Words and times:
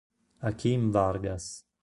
Akeem 0.47 0.89
Vargas 0.89 1.45